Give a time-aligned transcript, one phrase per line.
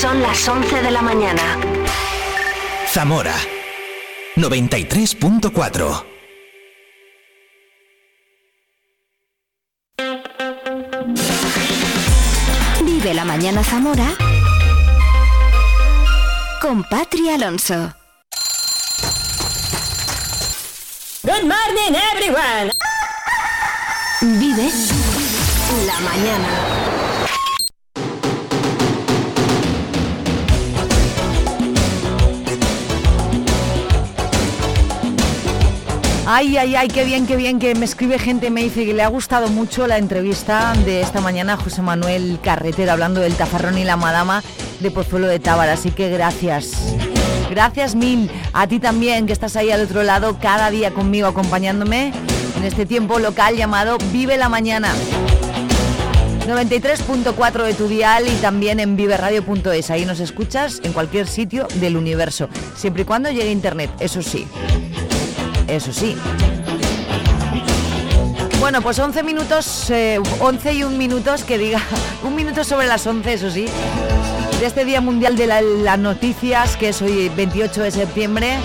[0.00, 1.42] Son las 11 de la mañana.
[2.86, 3.34] Zamora
[4.36, 6.04] 93.4
[12.84, 14.14] Vive la mañana Zamora
[16.62, 17.92] con Patri Alonso.
[21.24, 22.70] Good morning everyone.
[24.20, 24.70] Vive
[25.86, 26.77] la mañana.
[36.30, 39.02] Ay, ay, ay, qué bien, qué bien, que me escribe gente, me dice que le
[39.02, 43.78] ha gustado mucho la entrevista de esta mañana a José Manuel Carretera hablando del tafarrón
[43.78, 44.42] y la madama
[44.80, 46.72] de Pozuelo de Tábara, así que gracias.
[47.48, 52.12] Gracias mil a ti también que estás ahí al otro lado cada día conmigo acompañándome
[52.58, 54.92] en este tiempo local llamado Vive la Mañana.
[56.46, 59.90] 93.4 de tu dial y también en viveradio.es.
[59.90, 64.46] Ahí nos escuchas en cualquier sitio del universo, siempre y cuando llegue internet, eso sí.
[65.68, 66.16] Eso sí.
[68.58, 69.92] Bueno, pues 11 minutos,
[70.40, 71.80] 11 y un minutos, que diga,
[72.24, 73.66] un minuto sobre las 11, eso sí,
[74.58, 78.56] de este Día Mundial de las Noticias, que es hoy 28 de septiembre,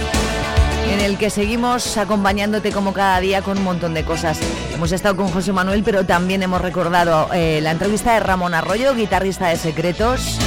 [0.92, 4.40] en el que seguimos acompañándote como cada día con un montón de cosas.
[4.74, 8.96] Hemos estado con José Manuel, pero también hemos recordado eh, la entrevista de Ramón Arroyo,
[8.96, 10.40] guitarrista de Secretos.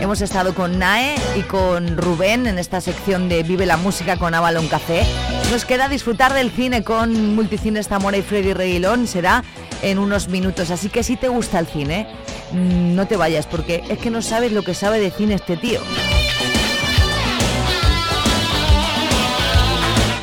[0.00, 4.32] Hemos estado con Nae y con Rubén en esta sección de Vive la Música con
[4.32, 5.02] Avalon Café.
[5.50, 9.08] Nos queda disfrutar del cine con Multicines Zamora y Freddy Reguilón.
[9.08, 9.42] Será
[9.82, 10.70] en unos minutos.
[10.70, 12.06] Así que si te gusta el cine,
[12.52, 15.56] mm, no te vayas porque es que no sabes lo que sabe de cine este
[15.56, 15.80] tío.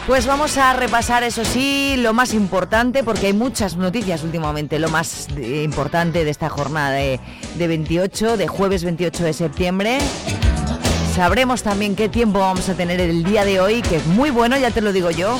[0.07, 4.89] Pues vamos a repasar, eso sí, lo más importante, porque hay muchas noticias últimamente, lo
[4.89, 7.19] más eh, importante de esta jornada de,
[7.55, 9.97] de 28, de jueves 28 de septiembre.
[11.15, 14.57] Sabremos también qué tiempo vamos a tener el día de hoy, que es muy bueno,
[14.57, 15.39] ya te lo digo yo.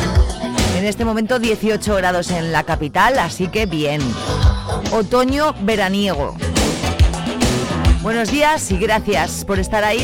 [0.75, 4.01] En este momento 18 grados en la capital, así que bien.
[4.91, 6.35] Otoño veraniego.
[8.01, 10.03] Buenos días y gracias por estar ahí.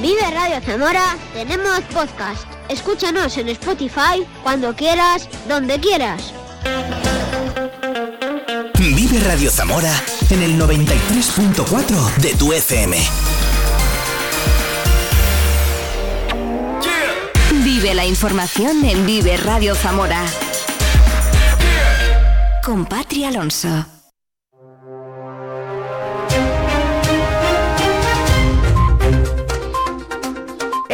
[0.00, 2.46] En Vive Radio Zamora tenemos podcast.
[2.70, 6.32] Escúchanos en Spotify cuando quieras, donde quieras.
[8.78, 9.92] Vive Radio Zamora
[10.30, 12.96] en el 93.4 de tu FM.
[17.62, 20.24] Vive la información en Vive Radio Zamora.
[22.64, 23.99] Con Patri Alonso.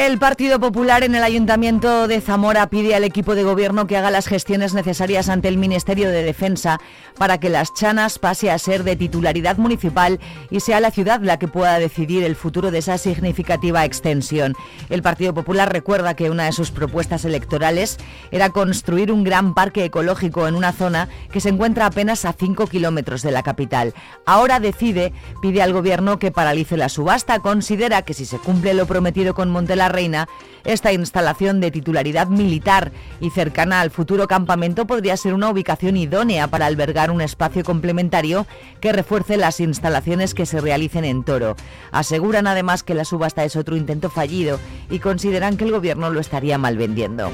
[0.06, 4.12] El Partido Popular en el Ayuntamiento de Zamora pide al equipo de gobierno que haga
[4.12, 6.78] las gestiones necesarias ante el Ministerio de Defensa
[7.19, 11.41] para que Las Chanas pase a ser de titularidad municipal y sea la ciudad la
[11.41, 14.55] que pueda decidir el futuro de esa significativa extensión.
[14.91, 17.99] El Partido Popular recuerda que una de sus propuestas electorales
[18.31, 22.69] era construir un gran parque ecológico en una zona que se encuentra apenas a 5
[22.69, 23.93] kilómetros de la capital.
[24.25, 25.12] Ahora decide,
[25.43, 27.41] pide al gobierno que paralice la subasta.
[27.41, 30.29] Considera que si se cumple lo prometido con Montela Reina,
[30.65, 36.49] esta instalación de titularidad militar y cercana al futuro campamento podría ser una ubicación idónea
[36.49, 38.47] para albergar un espacio complementario
[38.83, 41.57] que refuerce las instalaciones que se realicen en Toro.
[41.93, 46.21] Aseguran además que la subasta es otro intento fallido y consideran que el gobierno lo
[46.21, 47.31] estaría mal vendiendo.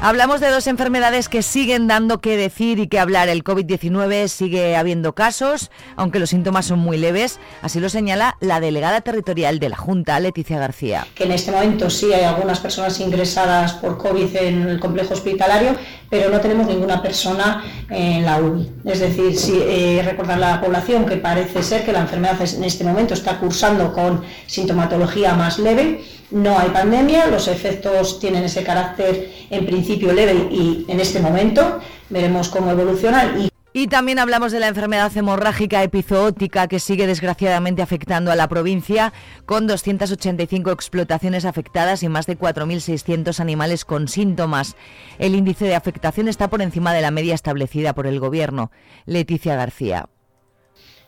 [0.00, 3.28] Hablamos de dos enfermedades que siguen dando que decir y que hablar.
[3.28, 7.40] El COVID-19 sigue habiendo casos, aunque los síntomas son muy leves.
[7.62, 11.04] Así lo señala la delegada territorial de la Junta, Leticia García.
[11.16, 15.74] Que en este momento sí hay algunas personas ingresadas por COVID en el complejo hospitalario,
[16.08, 18.70] pero no tenemos ninguna persona en la UBI.
[18.84, 22.62] Es decir, si, eh, recordar a la población que parece ser que la enfermedad en
[22.62, 28.62] este momento está cursando con sintomatología más leve no hay pandemia, los efectos tienen ese
[28.62, 31.80] carácter en principio leve y en este momento
[32.10, 33.40] veremos cómo evolucionan.
[33.40, 33.48] Y...
[33.72, 39.12] Y también hablamos de la enfermedad hemorrágica epizootica que sigue desgraciadamente afectando a la provincia,
[39.46, 44.74] con 285 explotaciones afectadas y más de 4.600 animales con síntomas.
[45.18, 48.72] El índice de afectación está por encima de la media establecida por el Gobierno.
[49.06, 50.08] Leticia García.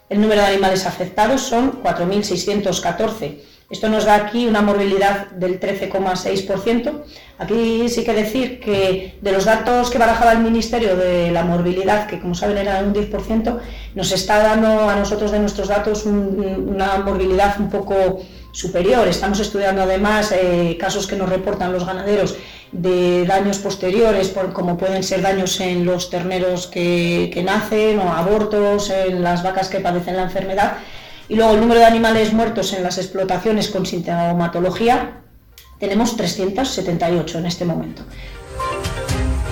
[0.08, 3.38] El número de animales afectados son 4.614
[3.70, 7.04] esto nos da aquí una morbilidad del 13,6%.
[7.38, 12.08] Aquí sí que decir que de los datos que barajaba el Ministerio de la morbilidad,
[12.08, 13.60] que como saben era un 10%,
[13.94, 18.20] nos está dando a nosotros de nuestros datos una morbilidad un poco
[18.50, 19.06] superior.
[19.06, 22.34] Estamos estudiando además eh, casos que nos reportan los ganaderos
[22.72, 28.90] de daños posteriores, como pueden ser daños en los terneros que, que nacen o abortos,
[28.90, 30.78] en las vacas que padecen la enfermedad.
[31.30, 35.20] Y luego el número de animales muertos en las explotaciones con sintomatología,
[35.78, 38.02] tenemos 378 en este momento.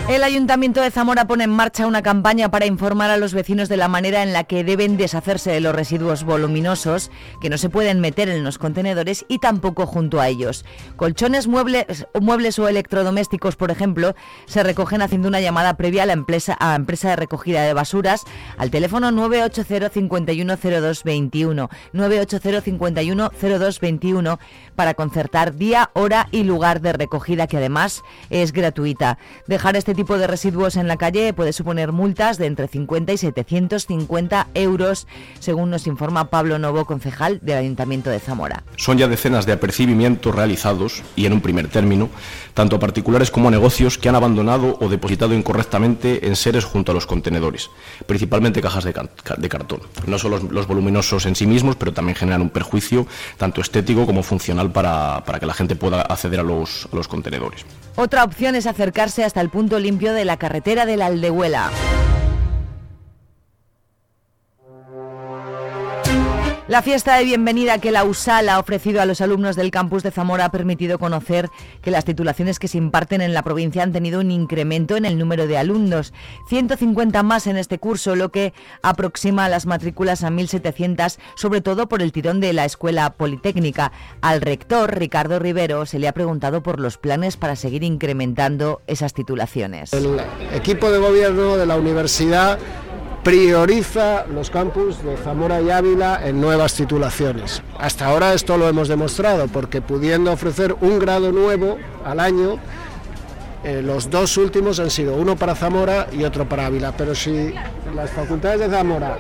[0.08, 3.76] El Ayuntamiento de Zamora pone en marcha una campaña para informar a los vecinos de
[3.76, 7.10] la manera en la que deben deshacerse de los residuos voluminosos
[7.43, 10.64] que no se pueden meter en los contenedores y tampoco junto a ellos.
[10.96, 14.14] Colchones, muebles, muebles o electrodomésticos, por ejemplo,
[14.46, 18.25] se recogen haciendo una llamada previa a la empresa, a empresa de recogida de basuras
[18.56, 24.38] al teléfono 980 510221 980 510221
[24.75, 29.19] para concertar día, hora y lugar de recogida que además es gratuita.
[29.46, 33.18] Dejar este tipo de residuos en la calle puede suponer multas de entre 50 y
[33.18, 35.08] 750 euros,
[35.40, 38.62] según nos informa Pablo Novo, concejal del Ayuntamiento de Zamora.
[38.76, 42.10] Son ya decenas de apercibimientos realizados, y en un primer término,
[42.54, 46.92] tanto a particulares como a negocios que han abandonado o depositado incorrectamente en seres junto
[46.92, 47.68] a los contenedores,
[48.06, 48.92] principalmente cajas de,
[49.48, 49.80] cartón.
[50.06, 54.06] No son los, los, voluminosos en sí mismos, pero también generan un perjuicio tanto estético
[54.06, 57.66] como funcional para, que la gente pueda acceder a los contenedores.
[58.00, 61.68] Otra opción es acercarse hasta el punto limpio de la carretera de la Aldehuela.
[66.68, 70.10] La fiesta de bienvenida que la USAL ha ofrecido a los alumnos del campus de
[70.10, 71.48] Zamora ha permitido conocer
[71.80, 75.16] que las titulaciones que se imparten en la provincia han tenido un incremento en el
[75.16, 76.12] número de alumnos,
[76.50, 82.02] 150 más en este curso, lo que aproxima las matrículas a 1.700, sobre todo por
[82.02, 83.90] el tirón de la Escuela Politécnica.
[84.20, 89.14] Al rector, Ricardo Rivero, se le ha preguntado por los planes para seguir incrementando esas
[89.14, 89.94] titulaciones.
[89.94, 90.20] El
[90.52, 92.58] equipo de gobierno de la universidad
[93.22, 97.62] prioriza los campus de Zamora y Ávila en nuevas titulaciones.
[97.78, 102.58] Hasta ahora esto lo hemos demostrado porque pudiendo ofrecer un grado nuevo al año,
[103.64, 106.94] eh, los dos últimos han sido uno para Zamora y otro para Ávila.
[106.96, 107.52] Pero si
[107.94, 109.18] las facultades de Zamora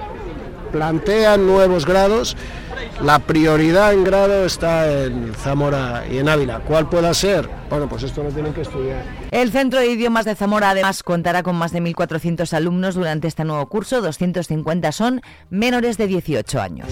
[0.70, 2.36] plantean nuevos grados,
[3.02, 6.60] la prioridad en grado está en Zamora y en Ávila.
[6.60, 7.48] ¿Cuál pueda ser?
[7.70, 9.02] Bueno, pues esto lo tienen que estudiar.
[9.30, 13.44] El Centro de Idiomas de Zamora además contará con más de 1.400 alumnos durante este
[13.44, 15.20] nuevo curso, 250 son
[15.50, 16.88] menores de 18 años.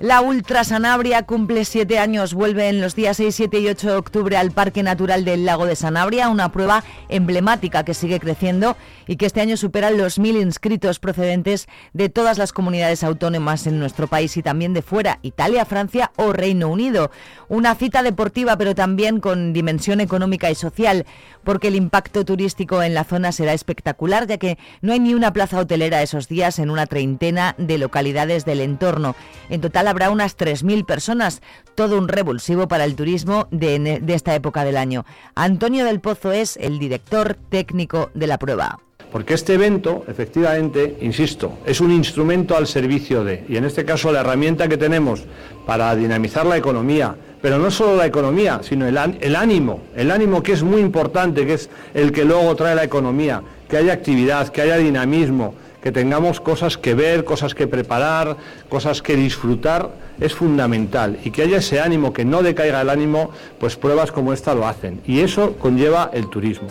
[0.00, 2.32] La Ultra Sanabria cumple siete años.
[2.32, 5.66] Vuelve en los días 6, 7 y 8 de octubre al Parque Natural del Lago
[5.66, 10.36] de Sanabria, una prueba emblemática que sigue creciendo y que este año supera los mil
[10.36, 15.66] inscritos procedentes de todas las comunidades autónomas en nuestro país y también de fuera, Italia,
[15.66, 17.10] Francia o Reino Unido.
[17.50, 21.04] Una cita deportiva, pero también con dimensión económica y social,
[21.44, 25.34] porque el impacto turístico en la zona será espectacular, ya que no hay ni una
[25.34, 29.14] plaza hotelera esos días en una treintena de localidades del entorno.
[29.50, 31.42] En total habrá unas 3.000 personas,
[31.74, 35.04] todo un revulsivo para el turismo de, esta época del año.
[35.34, 38.78] Antonio del Pozo es el director técnico de la prueba.
[39.12, 44.12] Porque este evento, efectivamente, insisto, es un instrumento al servicio de, y en este caso
[44.12, 45.24] la herramienta que tenemos
[45.66, 50.52] para dinamizar la economía, pero no solo la economía, sino el, ánimo, el ánimo que
[50.52, 54.62] es muy importante, que es el que luego trae la economía, que haya actividad, que
[54.62, 58.36] haya dinamismo, que tengamos cosas que ver, cosas que preparar,
[58.68, 59.90] cosas que disfrutar,
[60.20, 61.18] es fundamental.
[61.24, 64.66] Y que haya ese ánimo, que no decaiga el ánimo, pues pruebas como esta lo
[64.66, 65.00] hacen.
[65.06, 66.68] Y eso conlleva el turismo.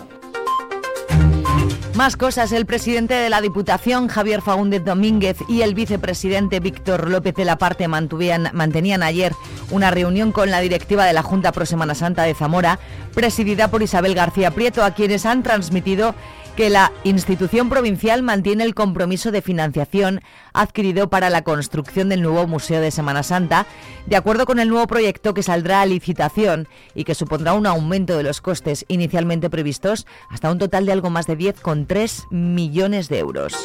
[1.96, 2.54] Más cosas.
[2.54, 7.58] El presidente de la Diputación, Javier Faúndez Domínguez, y el vicepresidente Víctor López de la
[7.58, 9.34] Parte mantenían ayer
[9.70, 12.80] una reunión con la directiva de la Junta Pro Semana Santa de Zamora,
[13.14, 16.16] presidida por Isabel García Prieto, a quienes han transmitido
[16.60, 20.20] que la institución provincial mantiene el compromiso de financiación
[20.52, 23.66] adquirido para la construcción del nuevo Museo de Semana Santa,
[24.08, 28.18] de acuerdo con el nuevo proyecto que saldrá a licitación y que supondrá un aumento
[28.18, 33.20] de los costes inicialmente previstos hasta un total de algo más de 10,3 millones de
[33.20, 33.56] euros.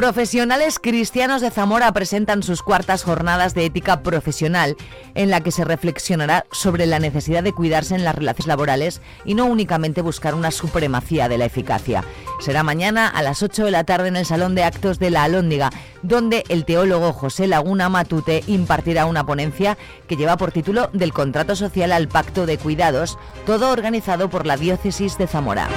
[0.00, 4.78] Profesionales cristianos de Zamora presentan sus cuartas jornadas de ética profesional,
[5.14, 9.34] en la que se reflexionará sobre la necesidad de cuidarse en las relaciones laborales y
[9.34, 12.02] no únicamente buscar una supremacía de la eficacia.
[12.40, 15.24] Será mañana a las 8 de la tarde en el Salón de Actos de la
[15.24, 15.68] Alóndiga,
[16.00, 19.76] donde el teólogo José Laguna Matute impartirá una ponencia
[20.08, 24.56] que lleva por título Del contrato social al pacto de cuidados, todo organizado por la
[24.56, 25.68] Diócesis de Zamora.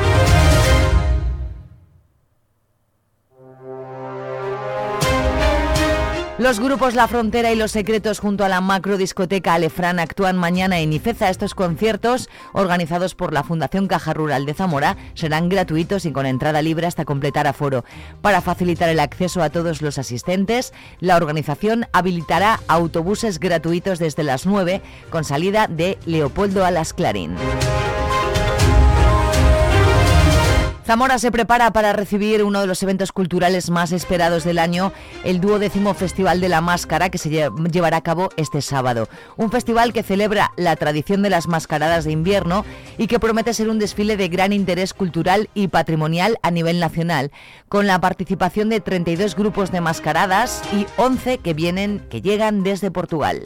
[6.43, 10.79] Los grupos La Frontera y Los Secretos junto a la macro discoteca Alefran actúan mañana
[10.79, 11.29] en Ifeza.
[11.29, 16.61] Estos conciertos, organizados por la Fundación Caja Rural de Zamora, serán gratuitos y con entrada
[16.61, 17.85] libre hasta completar aforo.
[18.21, 24.45] Para facilitar el acceso a todos los asistentes, la organización habilitará autobuses gratuitos desde las
[24.45, 24.81] 9
[25.11, 27.37] con salida de Leopoldo Alas Clarín.
[30.85, 34.91] Zamora se prepara para recibir uno de los eventos culturales más esperados del año,
[35.23, 39.07] el duodécimo Festival de la Máscara, que se llevará a cabo este sábado.
[39.37, 42.65] Un festival que celebra la tradición de las mascaradas de invierno
[42.97, 47.31] y que promete ser un desfile de gran interés cultural y patrimonial a nivel nacional,
[47.69, 52.91] con la participación de 32 grupos de mascaradas y 11 que vienen, que llegan desde
[52.91, 53.43] Portugal.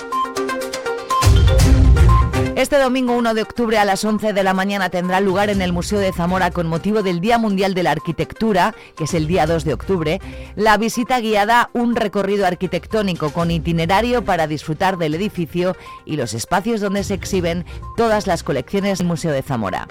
[2.58, 5.74] Este domingo 1 de octubre a las 11 de la mañana tendrá lugar en el
[5.74, 9.46] Museo de Zamora con motivo del Día Mundial de la Arquitectura, que es el día
[9.46, 10.20] 2 de octubre,
[10.56, 16.82] la visita guiada un recorrido arquitectónico con itinerario para disfrutar del edificio y los espacios
[16.82, 17.64] donde se exhiben
[17.96, 19.88] todas las colecciones del Museo de Zamora.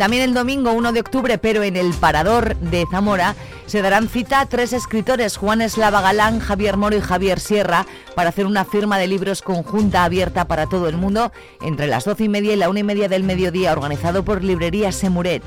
[0.00, 3.34] También el domingo 1 de octubre, pero en el Parador de Zamora,
[3.66, 8.46] se darán cita tres escritores, Juan Eslava Galán, Javier Moro y Javier Sierra, para hacer
[8.46, 12.54] una firma de libros conjunta abierta para todo el mundo entre las doce y media
[12.54, 15.42] y la una y media del mediodía, organizado por Librería Semuret.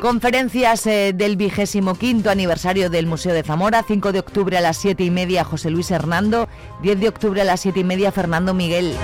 [0.00, 4.76] Conferencias eh, del vigésimo quinto aniversario del Museo de Zamora, 5 de octubre a las
[4.76, 6.48] siete y media José Luis Hernando,
[6.82, 8.94] 10 de octubre a las siete y media Fernando Miguel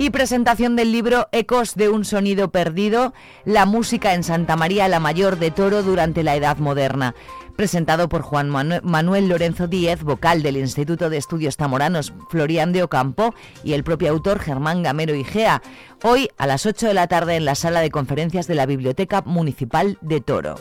[0.00, 3.12] y presentación del libro Ecos de un sonido perdido,
[3.44, 7.14] la música en Santa María la Mayor de Toro durante la Edad Moderna
[7.54, 13.34] presentado por Juan Manuel Lorenzo Díez, vocal del Instituto de Estudios Tamoranos Florian de Ocampo
[13.62, 15.60] y el propio autor Germán Gamero Igea,
[16.02, 19.20] hoy a las 8 de la tarde en la sala de conferencias de la Biblioteca
[19.26, 20.54] Municipal de Toro.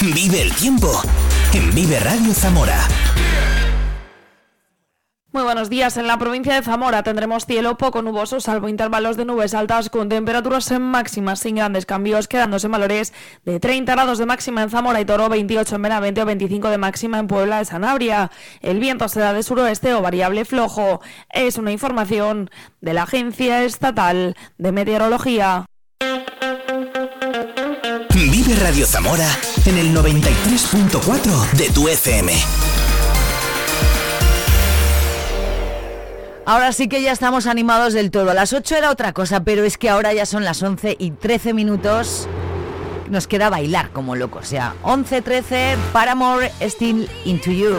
[0.00, 1.02] Vive el tiempo
[1.54, 2.78] en Vive Radio Zamora.
[5.32, 5.96] Muy buenos días.
[5.96, 10.08] En la provincia de Zamora tendremos cielo poco nuboso, salvo intervalos de nubes altas con
[10.08, 13.12] temperaturas en máximas sin grandes cambios, quedándose en valores
[13.44, 16.78] de 30 grados de máxima en Zamora y Toro, 28 en Benavente o 25 de
[16.78, 18.30] máxima en Puebla de Sanabria.
[18.60, 21.00] El viento será de suroeste o variable flojo.
[21.30, 25.66] Es una información de la Agencia Estatal de Meteorología.
[28.30, 29.28] Vive Radio Zamora
[29.66, 32.32] en el 93.4 de tu FM.
[36.46, 38.32] Ahora sí que ya estamos animados del todo.
[38.34, 41.54] Las 8 era otra cosa, pero es que ahora ya son las 11 y 13
[41.54, 42.28] minutos.
[43.08, 44.44] Nos queda bailar como locos.
[44.44, 47.76] O sea, 11, 13, Paramore, still into you.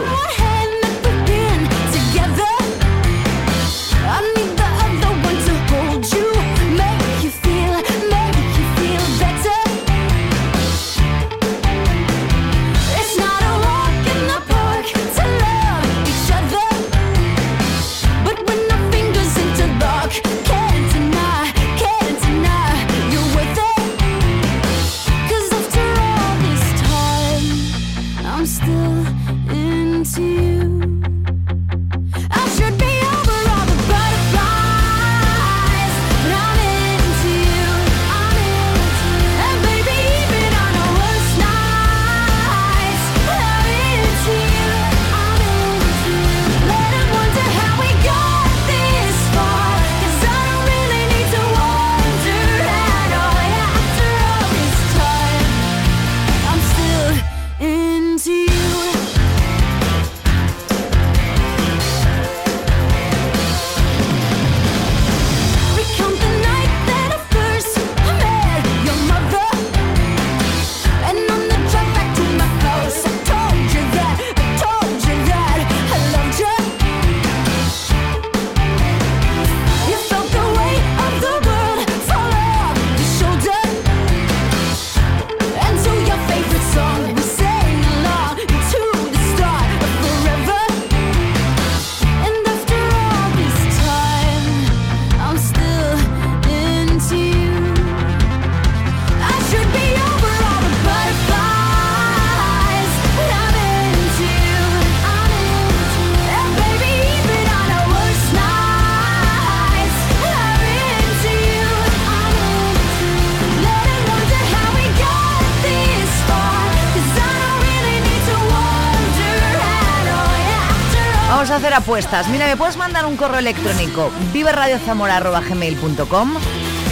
[121.94, 126.34] Mira, me puedes mandar un correo electrónico viverradiozamora.gmail.com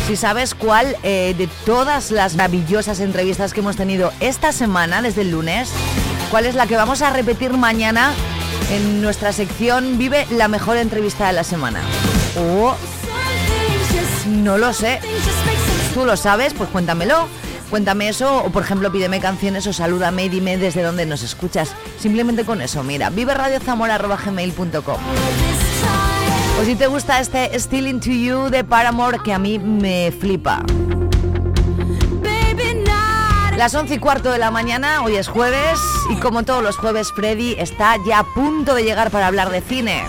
[0.06, 5.22] si sabes cuál eh, de todas las maravillosas entrevistas que hemos tenido esta semana, desde
[5.22, 5.72] el lunes,
[6.30, 8.12] cuál es la que vamos a repetir mañana
[8.70, 11.80] en nuestra sección Vive la mejor entrevista de la semana.
[12.38, 12.76] O
[14.28, 15.00] no lo sé.
[15.94, 16.54] ¿Tú lo sabes?
[16.54, 17.26] Pues cuéntamelo.
[17.72, 21.74] Cuéntame eso, o por ejemplo, pídeme canciones o salúdame y dime desde dónde nos escuchas.
[21.98, 25.00] Simplemente con eso, mira, viverradiozamora.gmail.com.
[26.60, 30.62] O si te gusta este Still Into You de Paramore, que a mí me flipa.
[33.56, 37.10] Las 11 y cuarto de la mañana, hoy es jueves, y como todos los jueves,
[37.10, 40.04] Freddy está ya a punto de llegar para hablar de cine.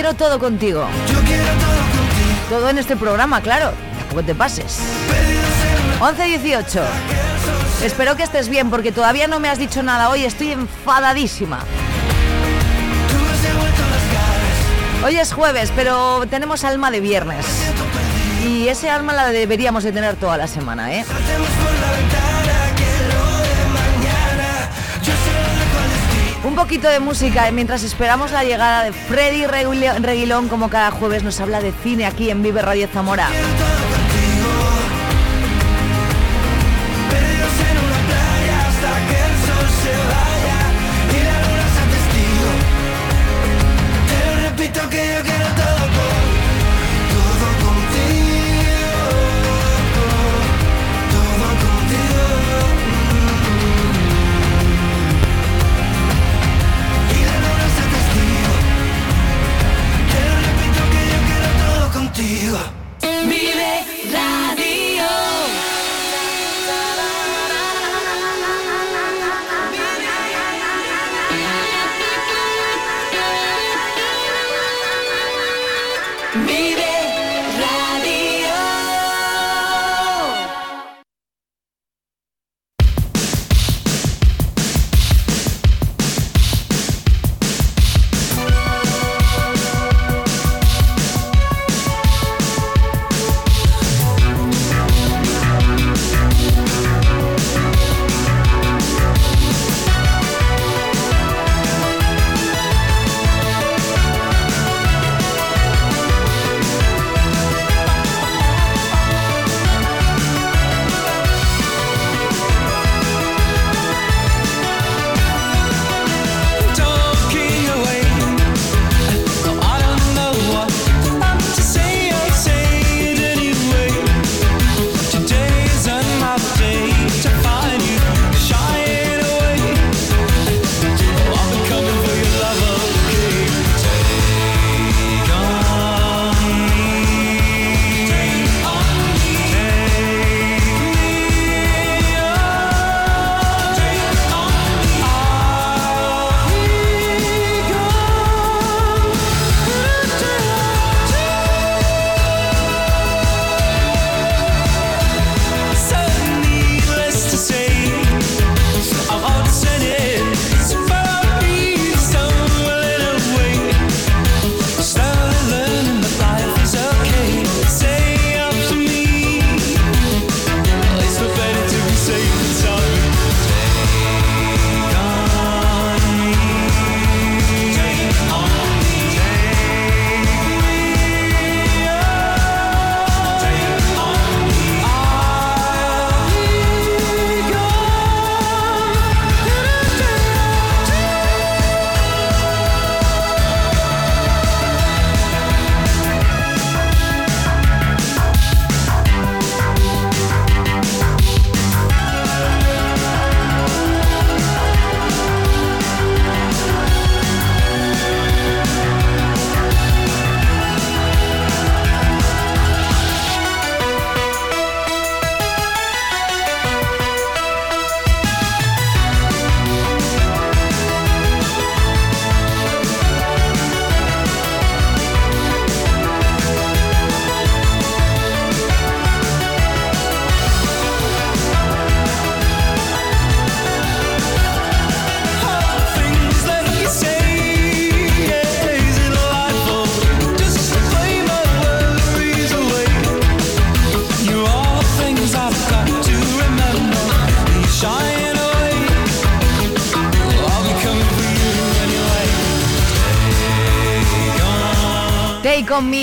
[0.00, 0.86] También quiero todo contigo.
[2.48, 3.72] todo en este programa, claro.
[3.98, 4.80] Tampoco te pases.
[6.00, 6.82] 11-18.
[7.84, 10.24] Espero que estés bien porque todavía no me has dicho nada hoy.
[10.24, 11.60] Estoy enfadadísima.
[15.04, 17.46] Hoy es jueves, pero tenemos alma de viernes.
[18.46, 21.04] Y ese alma la deberíamos de tener toda la semana, ¿eh?
[26.50, 31.40] Un poquito de música mientras esperamos la llegada de Freddy Reguilón, como cada jueves nos
[31.40, 33.28] habla de cine aquí en Vive Radio Zamora.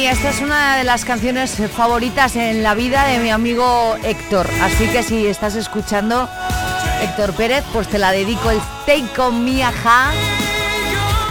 [0.10, 4.50] Esta es una de las canciones favoritas en la vida de mi amigo Héctor.
[4.62, 6.30] Así que si estás escuchando
[7.02, 10.12] Héctor Pérez, pues te la dedico el Take on Me, ajá.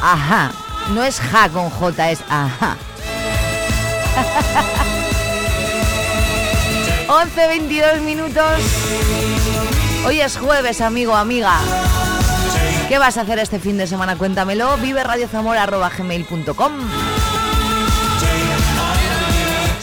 [0.03, 0.53] Ajá.
[0.91, 2.77] No es ja con J, es ajá.
[7.09, 8.61] 11, 22 minutos.
[10.05, 11.59] Hoy es jueves, amigo, amiga.
[12.89, 14.17] ¿Qué vas a hacer este fin de semana?
[14.17, 14.77] Cuéntamelo.
[14.77, 15.03] Vive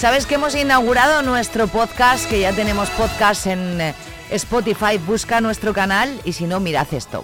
[0.04, 2.30] ¿Sabes que hemos inaugurado nuestro podcast?
[2.30, 3.96] Que ya tenemos podcast en eh,
[4.32, 4.98] Spotify.
[4.98, 7.24] Busca nuestro canal y si no, mirad esto.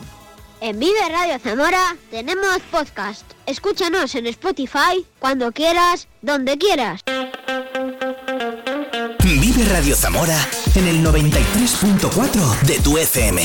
[0.62, 3.24] En Vive Radio Zamora tenemos podcast.
[3.46, 7.02] Escúchanos en Spotify cuando quieras, donde quieras.
[9.26, 10.40] Vive Radio Zamora
[10.74, 13.42] en el 93.4 de tu FM.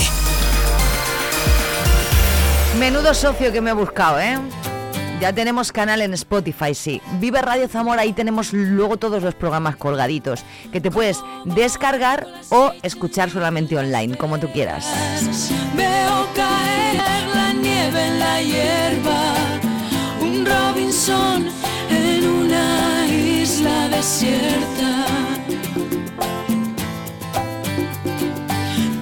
[2.79, 4.39] Menudo socio que me he buscado, ¿eh?
[5.21, 7.01] Ya tenemos canal en Spotify, sí.
[7.19, 12.73] Vive Radio Zamora, ahí tenemos luego todos los programas colgaditos, que te puedes descargar o
[12.83, 14.87] escuchar solamente online, como tú quieras.
[15.75, 16.97] Veo caer
[17.35, 19.35] la nieve en la hierba,
[20.21, 21.49] un Robinson
[21.89, 25.07] en una isla desierta.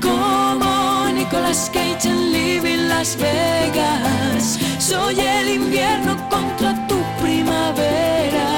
[0.01, 8.49] Como Nicolas Cage en Living Las Vegas, soy el invierno contra tu primavera.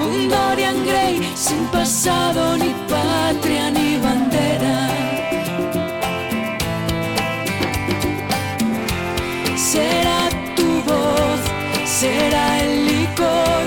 [0.00, 4.76] Un Dorian Gray sin pasado, ni patria, ni bandera.
[9.56, 10.20] Será
[10.56, 11.40] tu voz,
[11.84, 13.64] será el licor,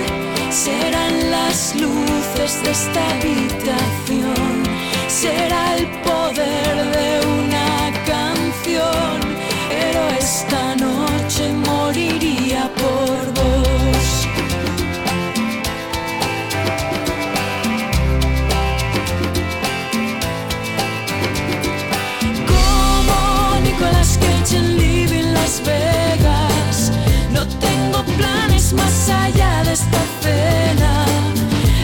[0.49, 4.53] serán las luces de esta habitación,
[5.07, 7.69] será el poder de una
[8.05, 9.19] canción,
[9.69, 11.00] pero esta noche
[28.73, 31.05] más allá de esta cena.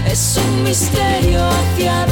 [0.06, 2.06] Es un misterio hacia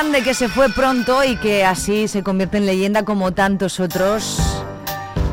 [0.00, 4.38] grande que se fue pronto y que así se convierte en leyenda como tantos otros.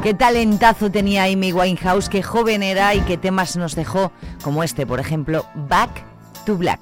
[0.01, 4.11] Qué talentazo tenía Amy Winehouse, qué joven era y qué temas nos dejó,
[4.43, 6.03] como este, por ejemplo, Back
[6.47, 6.81] to Black.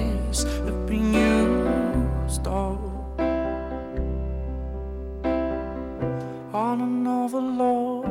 [6.71, 8.05] on another love,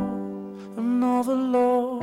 [0.77, 2.03] another love.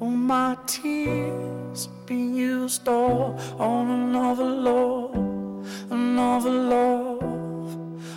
[0.00, 5.16] All my tears been used up on another love,
[5.90, 7.22] another love.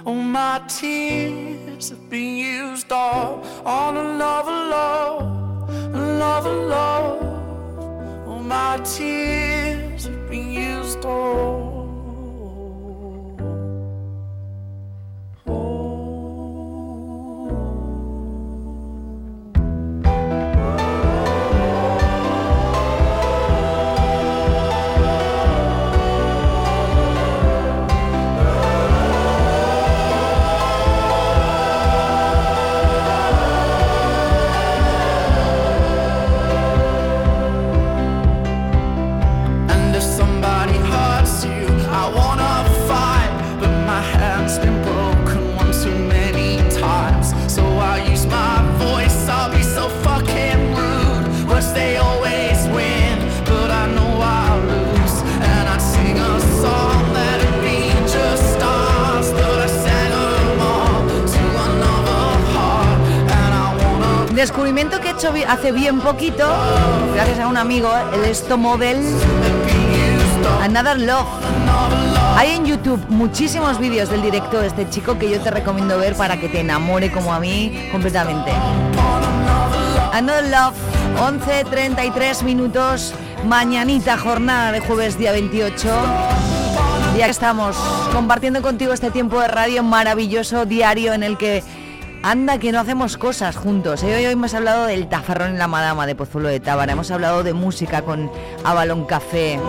[0.06, 8.28] All my tears have been used up on another love, another love.
[8.28, 9.41] All my tears
[65.24, 66.52] hace bien poquito,
[67.14, 68.98] gracias a un amigo, el Esto Model
[70.64, 71.28] Another Love.
[72.36, 76.16] Hay en YouTube muchísimos vídeos del directo de este chico que yo te recomiendo ver
[76.16, 78.52] para que te enamore como a mí completamente.
[80.12, 80.76] Another Love,
[81.20, 83.14] 11.33 minutos,
[83.46, 85.88] mañanita jornada de jueves día 28.
[87.16, 87.76] Ya estamos
[88.12, 91.64] compartiendo contigo este tiempo de radio maravilloso, diario, en el que
[92.24, 94.04] anda que no hacemos cosas juntos.
[94.04, 94.16] ¿eh?
[94.16, 97.44] Hoy, hoy hemos hablado del tafarrón en la madama de Pozuelo de Tábara, hemos hablado
[97.44, 98.32] de música con
[98.64, 99.60] Avalon Café.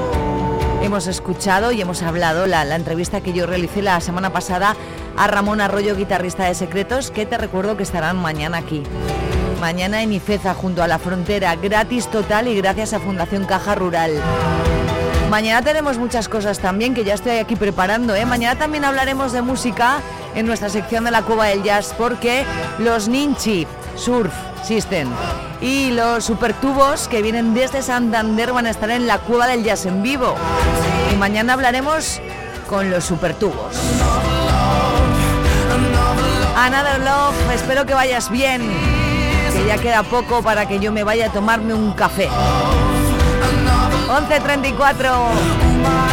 [0.83, 4.77] Hemos escuchado y hemos hablado la, la entrevista que yo realicé la semana pasada
[5.17, 8.83] a Ramón Arroyo, guitarrista de Secretos, que te recuerdo que estarán mañana aquí.
[9.61, 14.11] Mañana en Ifeza, junto a la frontera, gratis total y gracias a Fundación Caja Rural.
[15.31, 18.15] Mañana tenemos muchas cosas también que ya estoy aquí preparando.
[18.15, 18.27] ¿eh?
[18.27, 20.01] Mañana también hablaremos de música
[20.35, 22.45] en nuestra sección de la Cuba del Jazz porque
[22.79, 23.67] los Ninchi
[23.97, 25.09] Surf System
[25.61, 29.87] y los Supertubos que vienen desde Santander van a estar en la Cueva del Jazz
[29.87, 30.35] en vivo.
[31.13, 32.21] Y mañana hablaremos
[32.69, 33.77] con los Supertubos.
[36.57, 38.63] Another Love, espero que vayas bien,
[39.53, 42.29] que ya queda poco para que yo me vaya a tomarme un café.
[44.09, 46.12] 11.34.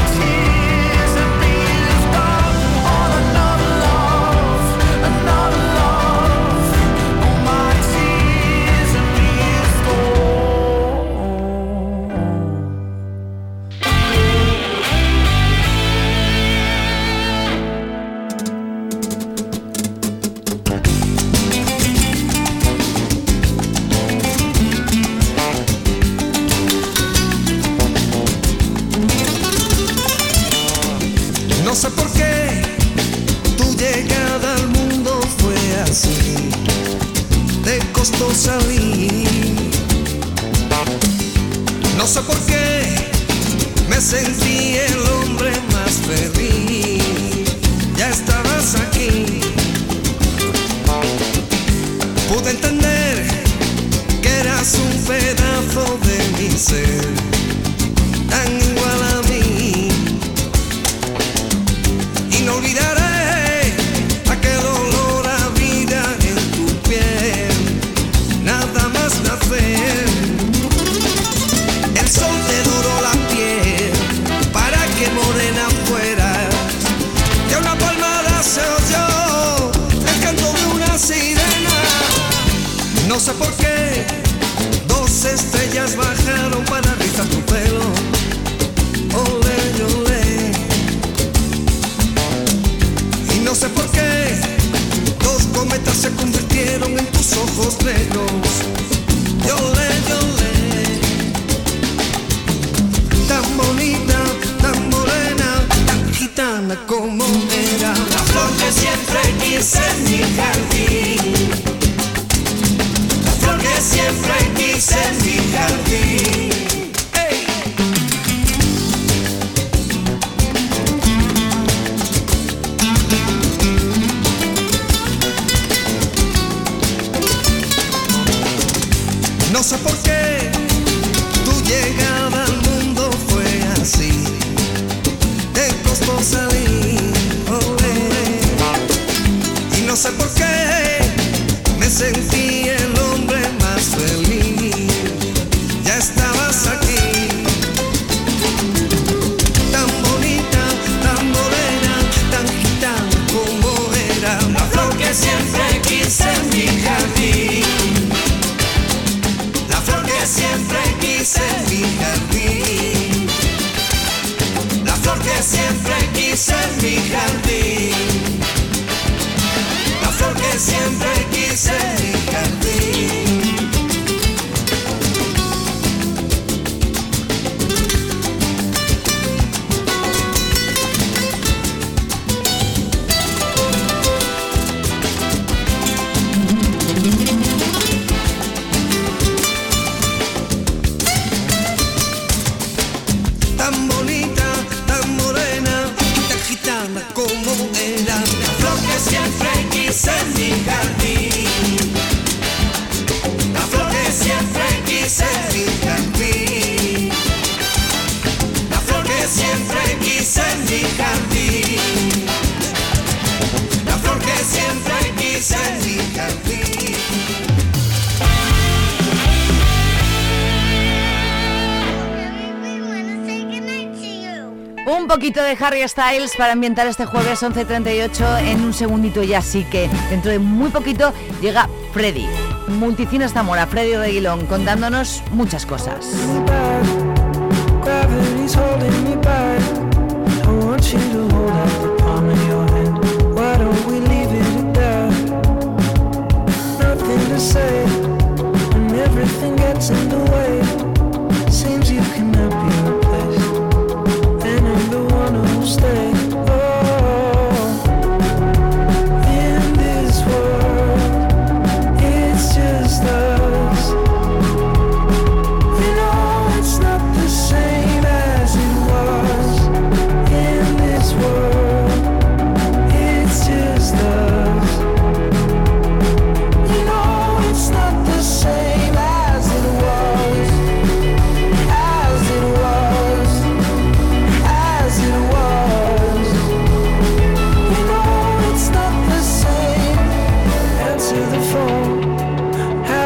[225.30, 228.40] poquito de Harry Styles para ambientar este jueves 11.38.
[228.48, 232.26] En un segundito ya sí que dentro de muy poquito llega Freddy.
[232.68, 236.08] Multicines Zamora, Freddy Reguilón, contándonos muchas cosas.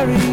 [0.06, 0.33] very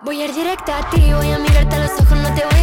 [0.00, 2.57] Voy a ir directa a ti, voy a mirarte a los ojos, no te voy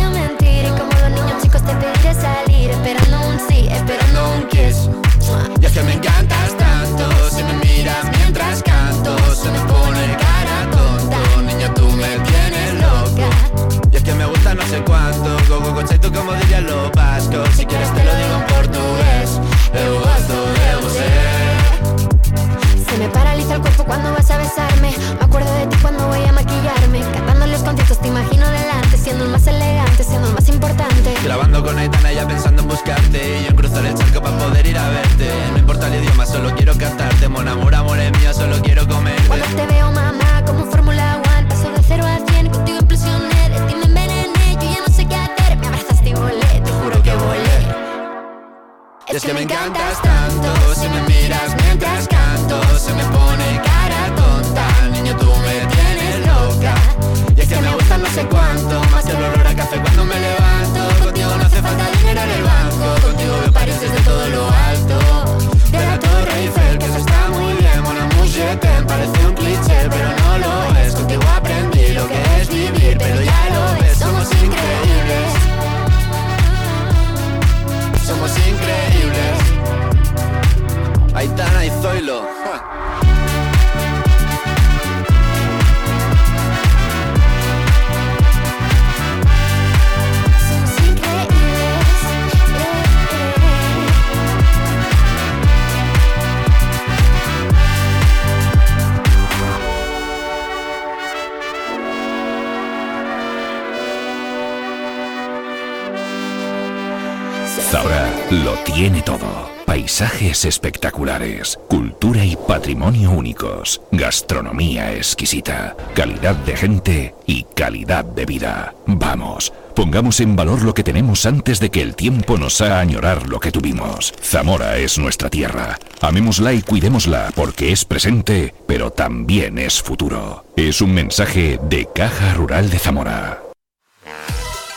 [111.67, 118.73] cultura y patrimonio únicos, gastronomía exquisita, calidad de gente y calidad de vida.
[118.85, 123.27] Vamos, pongamos en valor lo que tenemos antes de que el tiempo nos haga añorar
[123.27, 124.13] lo que tuvimos.
[124.21, 125.79] Zamora es nuestra tierra.
[126.01, 130.43] Amémosla y cuidémosla porque es presente, pero también es futuro.
[130.57, 133.44] Es un mensaje de Caja Rural de Zamora.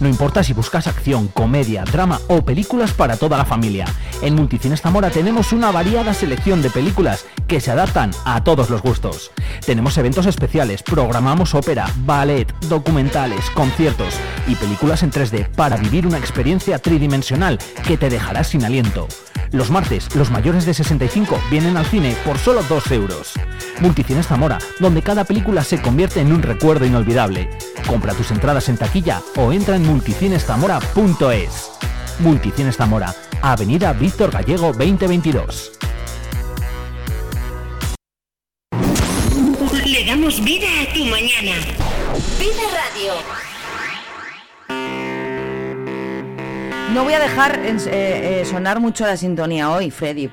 [0.00, 3.86] No importa si buscas acción, comedia, drama o películas para toda la familia.
[4.22, 8.82] En Multicines Zamora tenemos una variada selección de películas que se adaptan a todos los
[8.82, 9.30] gustos.
[9.64, 14.14] Tenemos eventos especiales, programamos ópera, ballet, documentales, conciertos
[14.46, 19.08] y películas en 3D para vivir una experiencia tridimensional que te dejará sin aliento.
[19.54, 23.34] Los martes, los mayores de 65 vienen al cine por solo 2 euros.
[23.78, 27.48] Multicines Zamora, donde cada película se convierte en un recuerdo inolvidable.
[27.86, 31.70] Compra tus entradas en taquilla o entra en multicineszamora.es.
[32.18, 35.70] Multicines Zamora, Avenida Víctor Gallego 2022.
[39.86, 41.52] Le damos vida a tu mañana.
[42.40, 43.53] Vive Radio.
[46.94, 50.30] No voy a dejar eh, eh, sonar mucho la sintonía hoy, Freddy.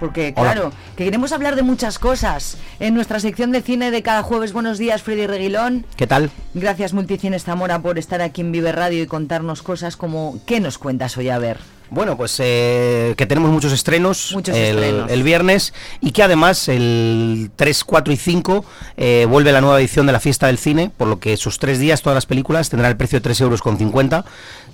[0.00, 0.52] Porque, Hola.
[0.52, 2.58] claro, que queremos hablar de muchas cosas.
[2.80, 5.86] En nuestra sección de cine de cada jueves, buenos días, Freddy Reguilón.
[5.94, 6.32] ¿Qué tal?
[6.54, 10.40] Gracias, Multicines Zamora, por estar aquí en Vive Radio y contarnos cosas como...
[10.44, 11.28] ¿Qué nos cuentas hoy?
[11.28, 11.58] A ver.
[11.94, 15.10] Bueno, pues eh, que tenemos muchos estrenos, Muchos el, estrenos.
[15.10, 18.64] el viernes y que además el 3, 4 y 5
[18.96, 21.78] eh, vuelve la nueva edición de la fiesta del cine, por lo que esos tres
[21.78, 24.24] días todas las películas tendrán el precio de 3 euros con 50.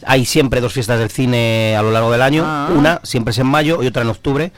[0.07, 2.69] Hay siempre dos fiestas del cine a lo largo del año, Ah.
[2.73, 4.53] una siempre es en mayo y otra en octubre.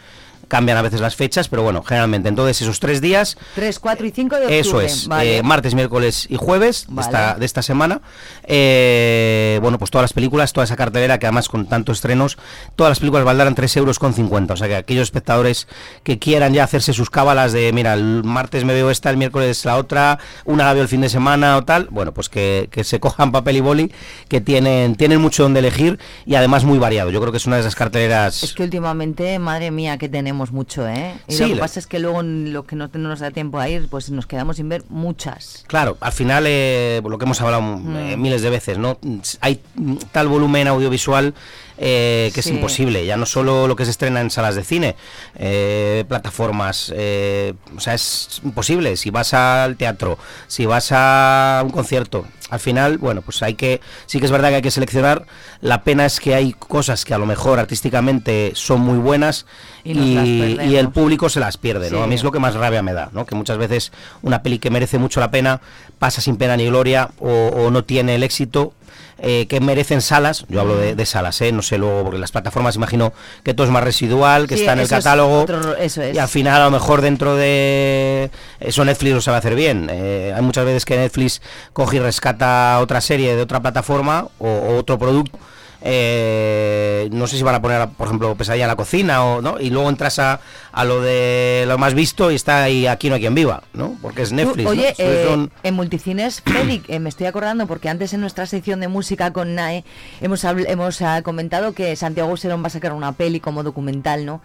[0.51, 4.11] Cambian a veces las fechas, pero bueno, generalmente entonces esos tres días 3, 4 y
[4.11, 4.59] 5 de octubre.
[4.59, 5.38] eso es, Vale.
[5.38, 8.01] eh, martes, miércoles y jueves de, esta, de esta semana.
[8.42, 12.36] Eh, bueno, pues todas las películas, toda esa cartelera que además con tantos estrenos,
[12.74, 14.55] todas las películas valdrán 3 euros con 50.
[14.55, 15.68] O sea que aquellos espectadores
[16.03, 19.64] que quieran ya hacerse sus cábalas de, mira, el martes me veo esta, el miércoles
[19.64, 22.82] la otra, una la veo el fin de semana o tal, bueno, pues que, que
[22.82, 23.92] se cojan papel y boli,
[24.28, 27.11] que tienen, tienen mucho donde elegir y además muy variado.
[27.11, 28.42] Yo creo que es una de esas carteleras...
[28.42, 31.14] Es que últimamente, madre mía, que tenemos mucho, ¿eh?
[31.28, 33.68] Y Sí, lo que pasa es que luego lo que no, nos da tiempo a
[33.68, 35.64] ir, pues nos quedamos sin ver muchas.
[35.66, 37.97] Claro, al final, eh, lo que hemos hablado Mm.
[37.97, 38.99] eh, miles de veces, ¿no?
[39.41, 41.34] Hay mm, tal volumen audiovisual
[41.82, 42.50] eh, que Sí.
[42.50, 43.06] es imposible.
[43.06, 44.96] Ya no solo lo que se estrena en salas de cine,
[45.36, 48.96] eh, plataformas, eh, o sea, es imposible.
[48.98, 53.80] Si vas al teatro, si vas a un concierto, al final, bueno, pues hay que,
[54.06, 55.24] sí que es verdad que hay que seleccionar.
[55.60, 59.46] La pena es que hay cosas que a lo mejor artísticamente son muy buenas
[59.82, 62.02] Y el público se las pierde, ¿no?
[62.02, 63.24] A mí es lo que más rabia me da, ¿no?
[63.24, 65.60] Que muchas veces una peli que merece mucho la pena
[65.98, 68.74] pasa sin pena ni gloria o, o no tiene el éxito
[69.22, 71.52] eh, que merecen salas, yo hablo de, de salas, ¿eh?
[71.52, 73.12] no sé luego, porque las plataformas imagino
[73.42, 76.14] que todo es más residual, que Sí, está en el es catálogo, otro- eso es.
[76.14, 79.88] y al final a lo mejor dentro de eso Netflix lo sabe hacer bien.
[79.90, 81.42] Eh, hay muchas veces que Netflix
[81.72, 85.38] coge y rescata otra serie de otra plataforma o, o otro producto.
[85.82, 89.60] Eh, no sé si van a poner, por ejemplo, pesadilla en la cocina o no,
[89.60, 90.40] y luego entras a,
[90.72, 93.96] a lo de lo más visto y está ahí aquí no hay quien viva, ¿no?
[94.02, 94.68] Porque es Netflix.
[94.68, 98.80] Oye, eh, son- en Multicines, Félix, eh, me estoy acordando porque antes en nuestra sección
[98.80, 99.84] de música con NAE
[100.20, 104.24] hemos, habl- hemos ah, comentado que Santiago Serón va a sacar una peli como documental,
[104.26, 104.40] ¿no?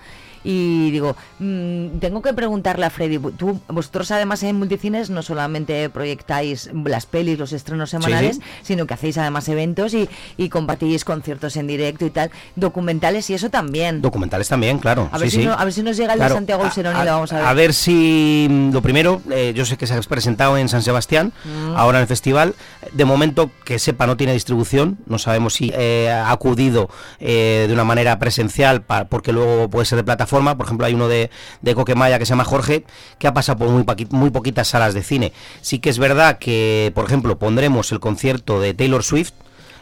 [0.47, 5.89] Y digo, mm, tengo que preguntarle a Freddy, tú, vosotros además en Multicines no solamente
[5.89, 8.41] proyectáis las pelis, los estrenos semanales, sí.
[8.61, 13.33] sino que hacéis además eventos y, y compartís conciertos en directo y tal, documentales y
[13.33, 14.01] eso también.
[14.03, 15.09] Documentales también, claro.
[15.11, 16.95] A ver, sí, si no- a ver si nos llega el Claro, de Santiago Serón
[17.01, 17.45] y lo vamos a ver.
[17.45, 20.83] A ver si mm, lo primero, eh, yo sé que se ha presentado en San
[20.83, 21.75] Sebastián, Mm.
[21.75, 22.53] ahora en el festival.
[22.93, 24.99] De momento, que sepa, no tiene distribución.
[25.07, 26.89] No sabemos si eh, ha acudido
[27.19, 30.34] eh, de una manera presencial, porque luego puede ser de plataforma.
[30.57, 31.29] Por ejemplo, hay uno de,
[31.61, 32.83] de Coquemaya que se llama Jorge,
[33.19, 35.31] que ha pasado por muy, paqui- muy poquitas salas de cine.
[35.61, 39.31] Sí que es verdad que, por ejemplo, pondremos el concierto de Taylor Swift.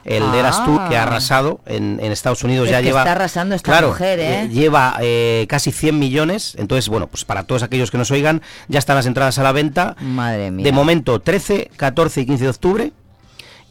[0.05, 1.03] El de Eras tú, que ha Ah.
[1.03, 2.99] arrasado en, en Estados Unidos, Es ya que lleva.
[3.01, 4.49] está arrasando esta claro, mujer, ¿eh?
[4.51, 6.55] lleva eh, casi 100 millones.
[6.57, 9.53] Entonces, bueno, pues para todos aquellos que nos oigan, ya están las entradas a la
[9.53, 9.95] venta.
[10.01, 10.65] Madre mía.
[10.65, 12.91] De momento, 13, 14 y 15 de octubre.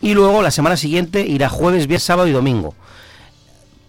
[0.01, 2.75] Y luego la semana siguiente irá jueves, viernes, sábado y domingo.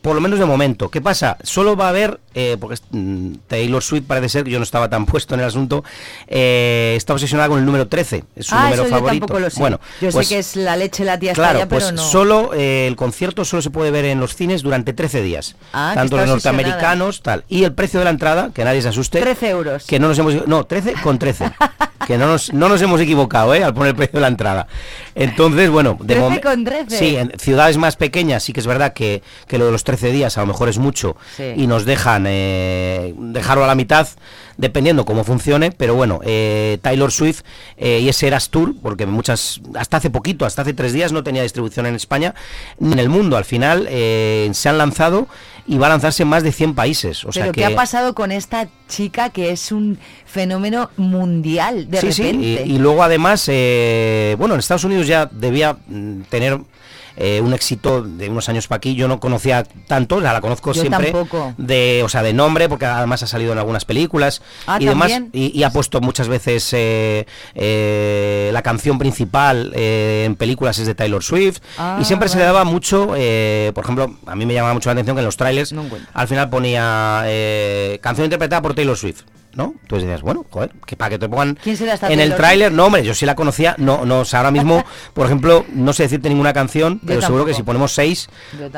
[0.04, 0.92] Por lo menos de momento.
[0.92, 1.38] ¿Qué pasa?
[1.44, 4.90] Solo va a haber, eh, porque mm, Taylor Swift parece ser que yo no estaba
[4.90, 5.86] tan puesto en el asunto,
[6.28, 8.26] eh, está obsesionada con el número 13.
[8.36, 9.26] Es su ah, número eso yo favorito.
[9.28, 9.60] tampoco lo sé.
[9.62, 12.04] Bueno, yo pues, sé que es la leche la tía Claro, allá, pues pero no.
[12.04, 15.56] solo eh, el concierto solo se puede ver en los cines durante 13 días.
[15.72, 17.46] Ah, tanto los norteamericanos, tal.
[17.48, 19.22] Y el precio de la entrada, que nadie se asuste.
[19.22, 19.86] 13 euros.
[19.86, 21.50] Que no nos hemos no, 13 con 13.
[22.06, 23.64] que no nos, no nos hemos equivocado, ¿eh?
[23.64, 24.68] al poner el precio de la entrada.
[25.16, 26.98] Entonces, bueno, de 13 momen- con 13.
[26.98, 30.12] Sí, en ciudades más pequeñas sí que es verdad que, que lo de los 13
[30.12, 31.54] días a lo mejor es mucho Sí.
[31.56, 34.08] y nos dejan eh, dejarlo a la mitad
[34.58, 37.42] dependiendo cómo funcione, pero bueno, eh, Taylor Swift
[37.78, 41.24] eh, y ese Eras Tour, porque muchas, hasta hace poquito, hasta hace tres días no
[41.24, 42.36] tenía distribución en España
[42.80, 45.28] ni en el mundo, al final eh, se han lanzado
[45.66, 47.24] y va a lanzarse en más de 100 países.
[47.26, 51.90] O sea pero que, ¿qué ha pasado con esta chica que es un fenómeno mundial
[51.90, 52.64] de sí, sí, repente?
[52.66, 56.60] y, y luego además, eh, bueno, en Estados Unidos ya debía mm, tener
[57.18, 58.96] eh, un éxito de unos años para aquí.
[58.96, 61.54] Yo no conocía tanto, la, la conozco Yo siempre tampoco.
[61.58, 65.12] de, o sea, de nombre, porque además ha salido en algunas películas Ah, y demás,
[65.32, 70.88] y, y ha puesto muchas veces eh, eh, la canción principal eh, en películas es
[70.88, 74.46] de Taylor Swift Ah, y siempre se le daba mucho, eh, por ejemplo, a mí
[74.46, 75.74] me llamaba mucho la atención que en los trailers
[76.14, 79.22] al final ponía eh, canción interpretada por Taylor Swift.
[79.56, 79.76] ¿No?
[79.84, 82.72] Entonces decías, bueno, joder, que para que te pongan ¿Quién será esta en el tráiler,
[82.72, 84.84] no, hombre, yo sí la conocía, no, no, o sea, ahora mismo,
[85.14, 88.30] por ejemplo, no sé decirte ninguna canción, pero seguro que si ponemos seis,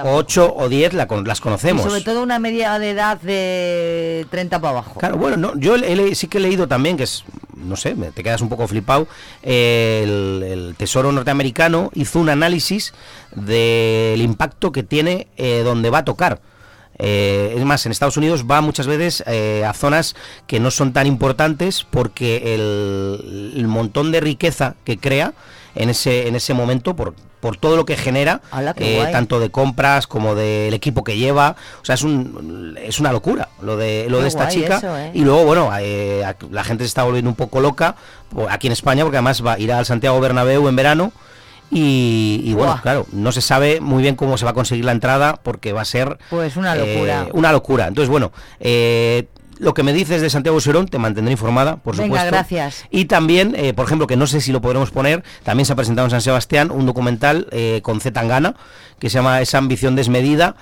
[0.04, 1.84] o ocho o diez la las Y conocemos.
[1.84, 5.00] sobre todo una media de edad de 30 para abajo.
[5.00, 7.24] Claro, bueno, no, yo he sí que he leído también, que es,
[7.56, 9.08] no sé, me- te quedas un poco flipado,
[9.44, 12.94] eh, el, el Tesoro norteamericano hizo un análisis
[13.34, 16.42] del impacto que tiene eh, donde va a tocar.
[16.98, 20.16] Eh, es más, en Estados Unidos va muchas veces eh, a zonas
[20.48, 25.34] que no son tan importantes porque el, el montón de riqueza que crea
[25.76, 27.14] en ese, en ese momento por,
[27.46, 28.42] por todo lo que genera,
[28.78, 31.56] eh, tanto de compras como del equipo que lleva.
[31.80, 34.78] O sea, es, un, es una locura lo de, lo Qué de esta chica.
[34.78, 35.12] eso, ¿eh?
[35.14, 37.98] Y luego, bueno, eh, la gente se está volviendo un poco loca
[38.50, 41.12] aquí en España porque además va, irá al Santiago Bernabéu en verano.
[41.72, 44.92] Y, y bueno, claro, no se sabe muy bien cómo se va a conseguir la
[44.92, 47.24] entrada porque va a ser Pues una locura.
[47.24, 47.88] eh, una locura.
[47.88, 52.08] Entonces, bueno, eh, lo que me dices de Santiago Serón te mantendré informada, por Venga,
[52.08, 52.28] supuesto.
[52.28, 52.84] gracias.
[52.92, 55.76] Y también, eh, por ejemplo, que no sé si lo podremos poner, también se ha
[55.76, 58.56] presentado en San Sebastián un documental eh, con Z Tangana
[59.06, 60.56] que se llama Esa ambición desmedida,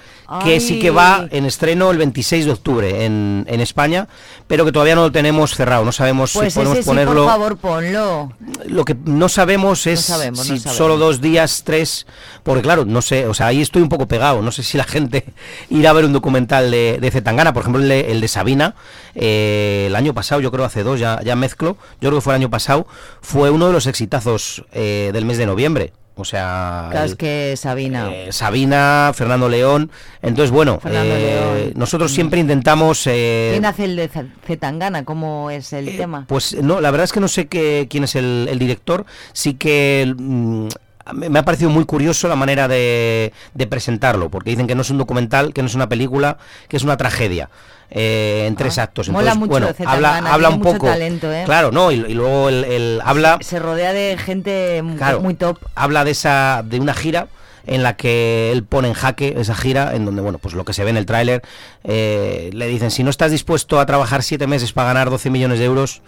[0.44, 4.10] que sí que va en estreno el 26 de octubre en, en España,
[4.48, 7.24] pero que todavía no lo tenemos cerrado, no sabemos Pues si podemos ese sí, ponerlo.
[7.24, 8.34] por favor, ponlo.
[8.66, 10.78] Lo que no sabemos es sabemos, no si sabemos.
[10.78, 12.06] solo dos días, tres,
[12.44, 14.84] porque claro, no sé, o sea, ahí estoy un poco pegado, no sé si la
[14.84, 15.24] gente
[15.70, 18.76] irá a ver un documental de, de Zetangana, por ejemplo el de, el de Sabina,
[19.16, 22.34] eh, el año pasado, yo creo hace dos, ya, ya mezclo, yo creo que fue
[22.34, 22.88] el año pasado,
[23.22, 25.94] fue uno de los exitazos eh, del mes de noviembre.
[26.16, 28.10] O sea, Claro, el- es que Sabina.
[28.14, 29.90] eh, Sabina, Fernando León.
[30.22, 31.74] Entonces, bueno, eh, León.
[31.76, 33.08] nosotros siempre intentamos...
[33.08, 34.10] eh, ¿Quién hace el de
[34.46, 35.06] Zetangana?
[35.06, 36.26] ¿Cómo es el tema?
[36.28, 39.06] Pues no, la verdad es que no sé qué, quién es el, el director.
[39.34, 40.68] Sí que mm,
[41.12, 44.90] me ha parecido muy curioso la manera de, de presentarlo, porque dicen que no es
[44.90, 46.38] un documental, que no es una película,
[46.70, 47.50] que es una tragedia.
[47.96, 49.10] eh, en tres actos.
[49.10, 50.88] Ah, mola Entonces, mucho bueno, Zetangana, habla, habla un mucho poco.
[50.88, 51.44] talento, ¿eh?
[51.46, 55.20] Claro, no, y, y luego el, el- habla Se rodea de gente Claro.
[55.22, 55.60] muy top.
[55.76, 57.28] habla de esa de una gira
[57.68, 60.74] en la que él pone en jaque esa gira en donde bueno pues lo que
[60.74, 61.44] se ve en el tráiler
[61.86, 65.60] eh, le dicen si no estás dispuesto a trabajar siete meses para ganar 12 millones
[65.60, 66.02] de euros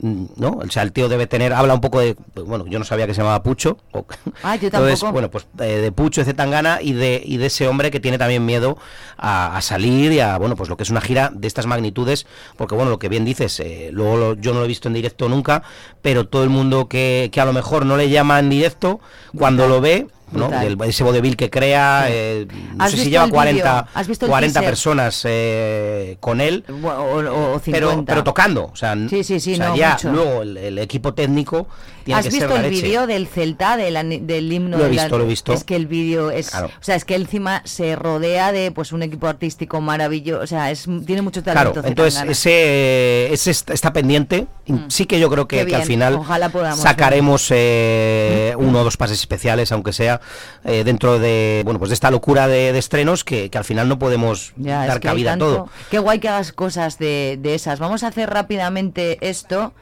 [0.00, 3.06] no o sea el tío debe tener habla un poco de bueno yo no sabía
[3.06, 4.06] que se llamaba Pucho o-
[4.44, 5.12] Ah, yo entonces tampoco.
[5.12, 8.16] bueno pues eh, de Pucho de Zetangana y de y de ese hombre que tiene
[8.16, 8.78] también miedo
[9.16, 12.26] a, a salir y a bueno pues lo que es una gira de estas magnitudes
[12.56, 14.94] porque bueno lo que bien dices eh, luego lo- yo no lo he visto en
[14.94, 15.62] directo nunca
[16.00, 19.00] pero todo el mundo que, que a lo mejor no le llama en directo
[19.36, 20.48] cuando lo ve ¿no?
[20.50, 22.12] Del- ese vodevil que crea Sí.
[22.14, 23.88] eh, no ¿Has sé si lleva el 40 vídeo?
[23.94, 24.70] ¿Has visto el 40 teaser?
[24.70, 28.12] personas eh, con él O, o- o pero, 50.
[28.12, 30.12] pero tocando o sea, Sí, sí, sí, o sea, no, ya mucho.
[30.12, 31.66] luego el, el equipo técnico
[32.08, 34.78] tiene ¿Has que ser visto la el vídeo del Celta, del, del himno?
[34.78, 35.52] Lo he la- visto, lo he visto.
[35.52, 36.50] Es que el vídeo es...
[36.50, 36.68] Claro.
[36.68, 40.42] O sea, es que encima se rodea de pues un equipo artístico maravilloso.
[40.42, 41.88] O sea, es tiene mucho Claro, talento.
[41.88, 42.32] entonces Zetangana.
[42.32, 44.46] ese, ese est- está pendiente.
[44.88, 49.18] Sí que yo creo que, al final ojalá podamos sacaremos eh, uno o dos pases
[49.20, 50.20] especiales, aunque sea
[50.64, 53.88] eh, dentro de bueno pues de esta locura de, de estrenos que, que al final
[53.88, 55.68] no podemos Ya, es dar que cabida a todo.
[55.90, 57.78] Qué guay que hagas cosas de, de esas.
[57.78, 59.72] Vamos a hacer rápidamente esto.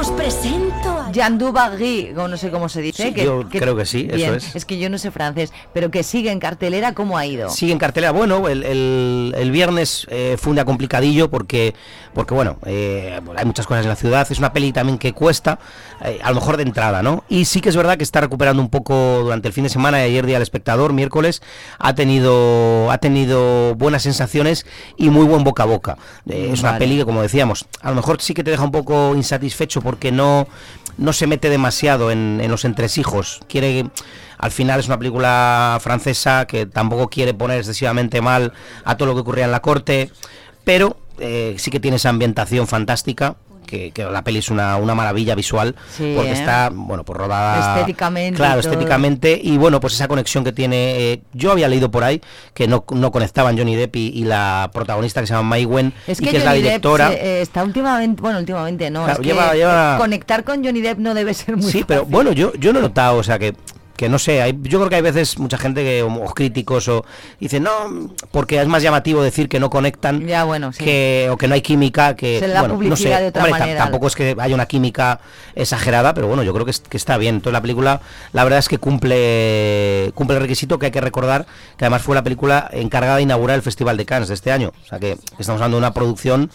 [0.00, 1.12] Os presento a...
[1.12, 3.12] Jean Dubagui, o no sé cómo se dice.
[3.12, 4.64] Sí, yo creo que sí, eso es.
[4.64, 7.50] que yo no sé francés, pero que sigue en cartelera, ¿cómo ha ido?
[7.50, 8.12] Sigue en cartelera.
[8.12, 11.74] Bueno, el, el- el viernes eh, fue un día complicadillo porque,
[12.14, 14.26] porque bueno, eh, hay muchas cosas en la ciudad.
[14.30, 15.58] Es una peli también que cuesta,
[16.02, 17.24] eh, a lo mejor de entrada, ¿no?
[17.28, 20.00] Y sí que es verdad que está recuperando un poco durante el fin de semana
[20.00, 21.42] y ayer día el espectador, miércoles,
[21.78, 24.64] ha tenido, ha tenido buenas sensaciones
[24.96, 25.98] y muy buen boca a boca.
[26.28, 28.70] Eh, es una peli que, como decíamos, a lo mejor sí que te deja un
[28.72, 30.46] poco insatisfecho porque no,
[30.98, 33.40] no se mete demasiado en, en los entresijos.
[33.48, 33.90] Quiere
[34.40, 39.14] al final es una película francesa que tampoco quiere poner excesivamente mal a todo lo
[39.14, 40.10] que ocurría en la corte,
[40.64, 43.36] pero eh, sí que tiene esa ambientación fantástica.
[43.70, 46.34] Que, que la peli es una, una maravilla visual Sí, porque ¿eh?
[46.34, 51.22] está bueno pues rodada Estéticamente claro estéticamente y bueno pues esa conexión que tiene eh,
[51.34, 52.20] yo había leído por ahí
[52.52, 55.92] que no, no conectaban Johnny Depp y, y la protagonista que se llama Mai Wen
[56.08, 57.08] Es y que, que es la Depp directora.
[57.10, 60.98] se- eh, está últimamente, bueno, últimamente no, Claro, es que lleva- conectar con Johnny Depp
[60.98, 63.54] no debe ser muy Sí, pero bueno, yo, yo no he notado, o sea, que,
[64.00, 67.04] que no sé, hay, yo creo que hay veces mucha gente que, o, críticos, o
[67.38, 67.70] dicen, no,
[68.30, 70.82] porque es más llamativo decir que no conectan, Ya, bueno, sí.
[70.82, 74.06] que, o que no hay química, que, Se bueno, no sé, de otra hombre, tampoco
[74.06, 75.20] es que haya una química
[75.54, 77.34] exagerada, pero bueno, yo creo que, es- que está bien.
[77.34, 78.00] Entonces la película,
[78.32, 81.44] la verdad es que cumple, cumple el requisito que hay que recordar,
[81.76, 84.72] que además fue la película encargada de inaugurar el Festival de Cannes de este año,
[84.82, 86.50] o sea que estamos hablando de una producción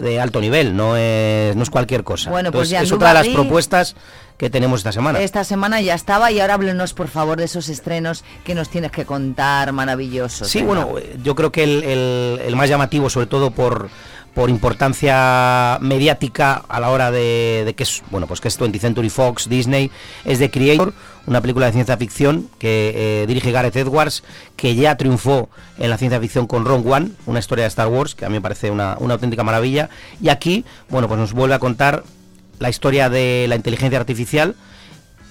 [0.00, 2.30] de alto nivel, no es, no es cualquier cosa.
[2.30, 3.96] Bueno, pues Entonces, Jean es otra de las propuestas
[4.36, 5.20] que tenemos esta semana.
[5.20, 8.90] Esta semana ya estaba y ahora háblenos por favor de esos estrenos que nos tienes
[8.90, 10.48] que contar maravillosos.
[10.48, 10.84] Sí, venga.
[10.86, 13.90] bueno, yo creo que el, el- el más llamativo, sobre todo por
[14.34, 18.78] por importancia mediática a la hora de, de que es bueno pues que es 20th
[18.78, 19.90] Century Fox Disney
[20.24, 20.92] es The Creator
[21.26, 24.22] una película de ciencia ficción que eh, dirige Gareth Edwards
[24.56, 28.14] que ya triunfó en la ciencia ficción con Ron One una historia de Star Wars
[28.14, 29.88] que a mí me parece una, una auténtica maravilla.
[30.20, 32.04] Y aquí bueno pues nos vuelve a contar
[32.58, 34.54] la historia de la inteligencia artificial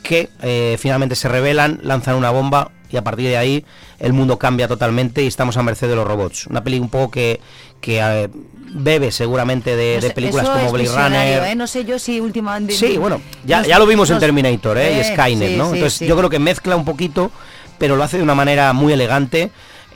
[0.04, 3.66] que eh, finalmente se revelan, lanzan una bomba y a partir de ahí
[4.00, 6.48] el mundo cambia totalmente y estamos a merced de los robots.
[6.48, 7.40] Una peli un poco que,
[7.82, 8.30] que eh,
[8.72, 11.44] bebe seguramente de, No de sé, películas como Blade Runner.
[11.44, 11.56] ¿eh?
[11.56, 12.74] No sé yo si últimamente...
[12.74, 14.96] Sí, bueno, ya, nos- ya lo vimos en nos- Terminator ¿eh?
[14.96, 15.66] y Eh, Skynet, sí, ¿no?
[15.70, 16.08] sí, Entonces sí.
[16.08, 17.32] yo creo que mezcla un poquito,
[17.78, 19.52] pero lo hace de una manera muy elegante.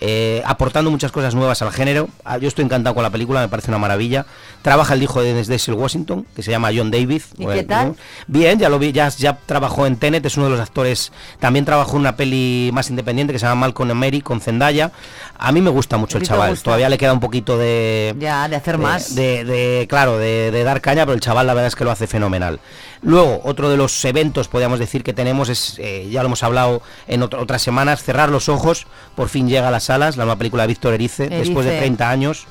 [0.05, 2.09] Eh, aportando muchas cosas nuevas al género.
[2.25, 4.25] Ah, Yo estoy encantado con la película, me parece una maravilla.
[4.61, 7.21] Trabaja el hijo de Denzel Washington, que se llama John David.
[7.37, 7.87] ¿Y qué tal?
[7.89, 7.95] ¿no?
[8.27, 11.13] Bien, ya lo vi, ya, ya trabajó en Tenet, es uno de los actores.
[11.39, 14.91] También trabajó en una peli más independiente que se llama Malcolm Mary con Zendaya.
[15.37, 16.59] A mí me gusta mucho ¿A el chaval.
[16.61, 19.15] Todavía le queda un poquito de Ya, de hacer de- más.
[19.15, 21.91] De, de- claro, de, de dar caña, pero el chaval la verdad es que lo
[21.91, 22.59] hace fenomenal.
[23.03, 26.81] Luego, otro de los eventos, podríamos decir, que tenemos es, eh, ya lo hemos hablado
[27.07, 30.37] en otro- otras semanas, Cerrar los Ojos, por fin llega a las salas, la nueva
[30.37, 31.85] película de Víctor Erice, después de Erice.
[31.87, 32.45] 30 años,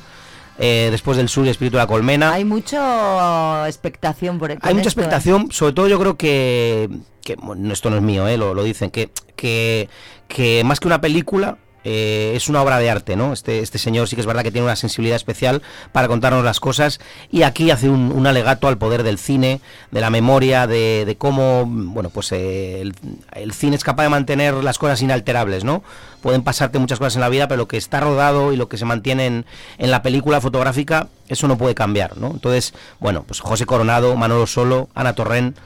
[0.58, 2.32] eh, después del Sur y Espíritu de la Colmena.
[2.34, 4.88] Hay mucha expectación por Hay mucha ¿eh?
[4.88, 6.90] expectación, sobre todo yo creo que,
[7.22, 9.88] que, bueno, esto no es mío, eh, lo, lo dicen, que, que,
[10.28, 13.32] que más que una película eh, es una obra de arte, ¿no?
[13.32, 16.60] Este, este señor sí que es verdad que tiene una sensibilidad especial para contarnos las
[16.60, 19.60] cosas y aquí hace un, un alegato al poder del cine,
[19.90, 22.94] de la memoria, de, de cómo, bueno, pues eh, el,
[23.32, 25.82] el cine es capaz de mantener las cosas inalterables, ¿no?
[26.20, 28.76] Pueden pasarte muchas cosas en la vida, pero lo que está rodado y lo que
[28.76, 29.44] se mantiene en,
[29.78, 32.28] en la película fotográfica, eso no puede cambiar, ¿no?
[32.28, 35.56] Entonces, bueno, pues José Coronado, Manolo Solo, Ana Torrent,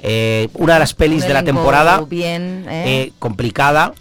[0.00, 2.64] eh, una de las pelis de la temporada bien,
[3.18, 3.92] complicada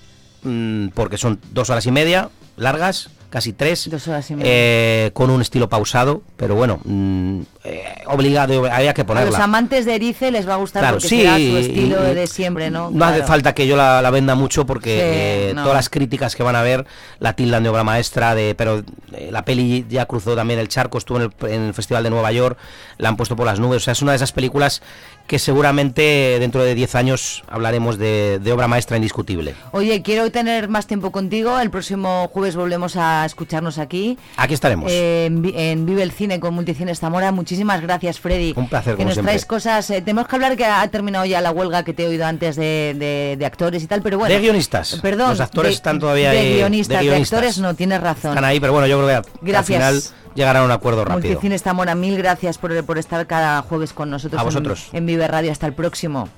[0.44, 4.50] mm, porque son dos horas y media largas casi tres Dos horas y media.
[4.52, 9.44] eh, con un estilo pausado pero bueno mm, eh, obligado había que A los ponerla
[9.44, 12.70] amantes de Erice les va a gustar Claro, porque sí, será su estilo de siempre,
[12.72, 12.90] ¿no?
[12.92, 15.64] no hace falta que yo la, la venda mucho porque Sí, eh, no.
[15.64, 16.86] todas las críticas que van a ver
[17.20, 20.98] la tildan de obra maestra de pero eh, la peli ya cruzó también el charco
[20.98, 22.58] estuvo en el, en el festival de Nueva York
[22.98, 24.82] la han puesto por las nubes o sea es una de esas películas
[25.28, 30.70] que seguramente dentro de 10 años hablaremos de, de obra maestra indiscutible Oye, quiero tener
[30.70, 31.60] más tiempo contigo.
[31.60, 34.18] El próximo jueves volvemos a escucharnos aquí.
[34.38, 37.32] aquí estaremos en, Vi- en Vive el Cine con Multicines Zamora.
[37.34, 38.54] Muchísimas gracias, Freddy.
[38.56, 39.32] Un placer, Que como nos siempre.
[39.34, 39.90] traes cosas.
[39.90, 42.56] eh, tenemos que hablar que ha terminado ya la huelga que te he oído antes
[42.56, 44.34] de, de- de actores y tal, pero bueno.
[44.34, 45.30] de guionistas Perdón.
[45.32, 47.38] los actores de- están todavía de ahí guionistas, de de guionistas.
[47.38, 48.32] actores no, tienes razón.
[48.32, 49.78] están ahí pero bueno yo creo que al- al Gracias.
[49.82, 50.04] final
[50.36, 54.10] llegarán a un acuerdo rápido Multicines Zamora, mil gracias por, por estar cada jueves con
[54.10, 54.88] nosotros A en- vosotros.
[54.94, 55.52] En, Vive Radio.
[55.52, 56.30] Hasta el próximo.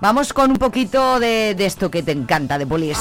[0.00, 2.98] Vamos con un poquito de, de esto que te encanta, de Polis.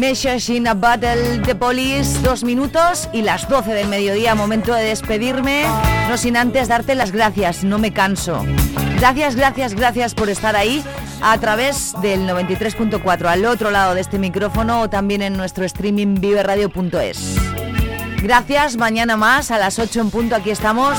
[0.00, 4.82] Message in a Battle de Police, dos minutos y las 12 del mediodía, momento de
[4.84, 5.66] despedirme,
[6.08, 8.42] no sin antes darte las gracias, no me canso.
[8.96, 10.82] Gracias, gracias, gracias por estar ahí
[11.20, 16.14] a través del 93.4 al otro lado de este micrófono o también en nuestro streaming
[16.14, 17.36] viveradio.es.
[18.22, 20.96] Gracias, mañana más a las 8 en punto, aquí estamos.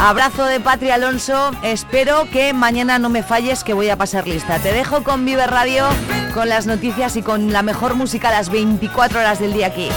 [0.00, 4.60] Abrazo de Patria Alonso, espero que mañana no me falles que voy a pasar lista.
[4.60, 5.86] Te dejo con Vive Radio,
[6.34, 9.88] con las noticias y con la mejor música a las 24 horas del día aquí.